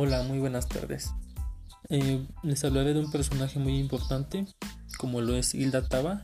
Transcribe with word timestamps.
Hola, 0.00 0.22
muy 0.22 0.38
buenas 0.38 0.68
tardes. 0.68 1.12
Eh, 1.88 2.24
les 2.44 2.64
hablaré 2.64 2.94
de 2.94 3.00
un 3.00 3.10
personaje 3.10 3.58
muy 3.58 3.80
importante, 3.80 4.46
como 4.96 5.20
lo 5.20 5.34
es 5.34 5.56
Hilda 5.56 5.88
Taba. 5.88 6.22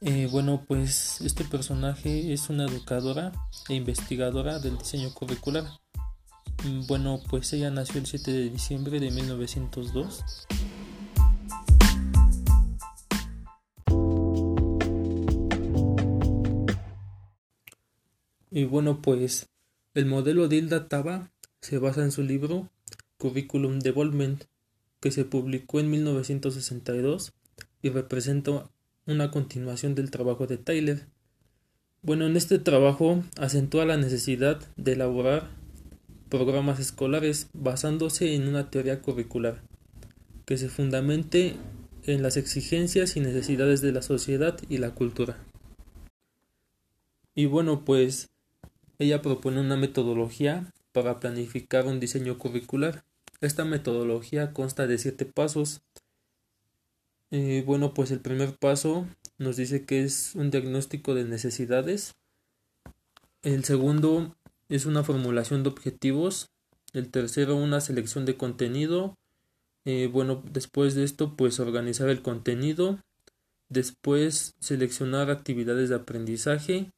Eh, 0.00 0.26
bueno, 0.32 0.64
pues 0.66 1.20
este 1.20 1.44
personaje 1.44 2.32
es 2.32 2.50
una 2.50 2.64
educadora 2.64 3.30
e 3.68 3.74
investigadora 3.74 4.58
del 4.58 4.78
diseño 4.78 5.14
curricular. 5.14 5.64
Mm, 6.64 6.88
bueno, 6.88 7.20
pues 7.30 7.52
ella 7.52 7.70
nació 7.70 8.00
el 8.00 8.06
7 8.06 8.32
de 8.32 8.50
diciembre 8.50 8.98
de 8.98 9.12
1902. 9.12 10.24
Y 18.50 18.64
bueno, 18.64 19.00
pues 19.00 19.48
el 19.94 20.06
modelo 20.06 20.48
de 20.48 20.56
Hilda 20.56 20.88
Taba 20.88 21.30
se 21.62 21.78
basa 21.78 22.02
en 22.02 22.10
su 22.10 22.24
libro 22.24 22.68
Curriculum 23.22 23.78
Development, 23.78 24.42
que 24.98 25.12
se 25.12 25.24
publicó 25.24 25.78
en 25.78 25.92
1962 25.92 27.32
y 27.80 27.90
representa 27.90 28.68
una 29.06 29.30
continuación 29.30 29.94
del 29.94 30.10
trabajo 30.10 30.48
de 30.48 30.58
Tyler. 30.58 31.06
Bueno, 32.02 32.26
en 32.26 32.36
este 32.36 32.58
trabajo 32.58 33.22
acentúa 33.38 33.84
la 33.84 33.96
necesidad 33.96 34.60
de 34.76 34.94
elaborar 34.94 35.50
programas 36.30 36.80
escolares 36.80 37.48
basándose 37.52 38.34
en 38.34 38.48
una 38.48 38.70
teoría 38.70 39.00
curricular 39.00 39.62
que 40.44 40.58
se 40.58 40.68
fundamente 40.68 41.54
en 42.02 42.24
las 42.24 42.36
exigencias 42.36 43.16
y 43.16 43.20
necesidades 43.20 43.82
de 43.82 43.92
la 43.92 44.02
sociedad 44.02 44.58
y 44.68 44.78
la 44.78 44.90
cultura. 44.90 45.36
Y 47.36 47.46
bueno, 47.46 47.84
pues 47.84 48.30
ella 48.98 49.22
propone 49.22 49.60
una 49.60 49.76
metodología 49.76 50.72
para 50.90 51.20
planificar 51.20 51.86
un 51.86 52.00
diseño 52.00 52.36
curricular. 52.36 53.04
Esta 53.42 53.64
metodología 53.64 54.52
consta 54.52 54.86
de 54.86 54.98
siete 54.98 55.26
pasos. 55.26 55.82
Eh, 57.32 57.64
bueno, 57.66 57.92
pues 57.92 58.12
el 58.12 58.20
primer 58.20 58.56
paso 58.56 59.04
nos 59.36 59.56
dice 59.56 59.84
que 59.84 60.04
es 60.04 60.36
un 60.36 60.52
diagnóstico 60.52 61.12
de 61.14 61.24
necesidades. 61.24 62.14
El 63.42 63.64
segundo 63.64 64.36
es 64.68 64.86
una 64.86 65.02
formulación 65.02 65.64
de 65.64 65.70
objetivos. 65.70 66.50
El 66.92 67.10
tercero, 67.10 67.56
una 67.56 67.80
selección 67.80 68.26
de 68.26 68.36
contenido. 68.36 69.18
Eh, 69.84 70.08
bueno, 70.12 70.44
después 70.52 70.94
de 70.94 71.02
esto, 71.02 71.34
pues 71.34 71.58
organizar 71.58 72.08
el 72.10 72.22
contenido. 72.22 73.00
Después, 73.68 74.54
seleccionar 74.60 75.30
actividades 75.30 75.88
de 75.88 75.96
aprendizaje. 75.96 76.92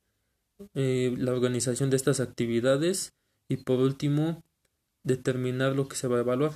Eh, 0.75 1.15
la 1.17 1.33
organización 1.33 1.89
de 1.89 1.97
estas 1.97 2.21
actividades 2.21 3.15
y 3.49 3.57
por 3.57 3.79
último 3.79 4.43
determinar 5.05 5.77
lo 5.77 5.87
que 5.87 5.97
se 5.97 6.09
va 6.09 6.17
a 6.17 6.21
evaluar. 6.21 6.53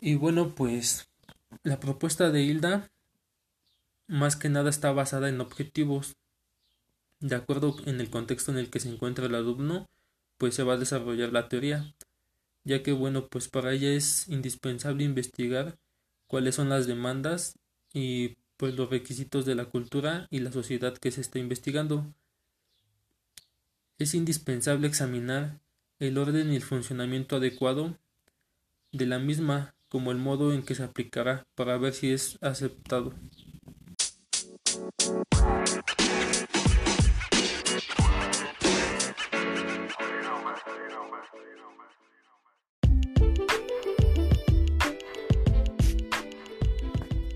Y 0.00 0.14
bueno, 0.14 0.54
pues 0.54 1.08
la 1.62 1.78
propuesta 1.78 2.30
de 2.30 2.42
Hilda 2.42 2.90
más 4.10 4.34
que 4.34 4.48
nada 4.48 4.70
está 4.70 4.90
basada 4.92 5.28
en 5.28 5.40
objetivos. 5.40 6.16
De 7.20 7.36
acuerdo 7.36 7.76
en 7.86 8.00
el 8.00 8.10
contexto 8.10 8.50
en 8.50 8.58
el 8.58 8.70
que 8.70 8.80
se 8.80 8.90
encuentra 8.90 9.26
el 9.26 9.34
alumno, 9.34 9.88
pues 10.36 10.54
se 10.54 10.64
va 10.64 10.74
a 10.74 10.78
desarrollar 10.78 11.32
la 11.32 11.48
teoría, 11.48 11.94
ya 12.64 12.82
que 12.82 12.92
bueno, 12.92 13.28
pues 13.28 13.48
para 13.48 13.72
ella 13.72 13.92
es 13.92 14.26
indispensable 14.28 15.04
investigar 15.04 15.78
cuáles 16.26 16.54
son 16.54 16.70
las 16.70 16.86
demandas 16.86 17.58
y 17.92 18.36
pues 18.56 18.74
los 18.74 18.90
requisitos 18.90 19.44
de 19.44 19.54
la 19.54 19.66
cultura 19.66 20.26
y 20.30 20.40
la 20.40 20.50
sociedad 20.50 20.96
que 20.96 21.10
se 21.10 21.20
está 21.20 21.38
investigando 21.38 22.12
es 24.00 24.14
indispensable 24.14 24.86
examinar 24.86 25.60
el 25.98 26.16
orden 26.16 26.50
y 26.50 26.56
el 26.56 26.62
funcionamiento 26.62 27.36
adecuado 27.36 27.98
de 28.92 29.04
la 29.04 29.18
misma 29.18 29.74
como 29.90 30.10
el 30.10 30.16
modo 30.16 30.54
en 30.54 30.62
que 30.62 30.74
se 30.74 30.84
aplicará 30.84 31.46
para 31.54 31.76
ver 31.76 31.92
si 31.92 32.10
es 32.10 32.38
aceptado. 32.40 33.12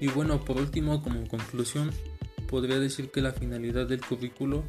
Y 0.00 0.08
bueno, 0.08 0.42
por 0.42 0.56
último, 0.56 1.03
como 1.03 1.28
conclusión, 1.28 1.91
podría 2.48 2.78
decir 2.78 3.10
que 3.10 3.20
la 3.20 3.32
finalidad 3.32 3.86
del 3.86 4.00
currículo 4.00 4.64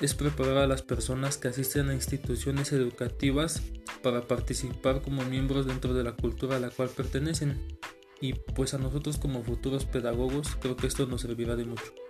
es 0.00 0.14
preparar 0.14 0.58
a 0.58 0.66
las 0.66 0.82
personas 0.82 1.38
que 1.38 1.48
asisten 1.48 1.88
a 1.88 1.94
instituciones 1.94 2.72
educativas 2.72 3.62
para 4.02 4.26
participar 4.26 5.02
como 5.02 5.24
miembros 5.24 5.66
dentro 5.66 5.94
de 5.94 6.04
la 6.04 6.12
cultura 6.12 6.56
a 6.56 6.60
la 6.60 6.70
cual 6.70 6.88
pertenecen. 6.88 7.78
Y 8.20 8.34
pues 8.34 8.74
a 8.74 8.78
nosotros 8.78 9.18
como 9.18 9.42
futuros 9.42 9.84
pedagogos 9.84 10.56
creo 10.60 10.76
que 10.76 10.86
esto 10.86 11.06
nos 11.06 11.22
servirá 11.22 11.56
de 11.56 11.64
mucho. 11.64 12.03